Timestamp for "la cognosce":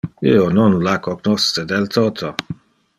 0.87-1.67